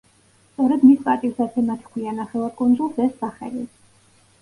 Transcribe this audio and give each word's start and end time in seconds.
სწორედ 0.45 0.85
მის 0.91 1.03
პატივსაცემად 1.09 1.85
ჰქვია 1.85 2.17
ნახევარკუნძულს 2.23 3.01
ეს 3.09 3.17
სახელი. 3.25 3.67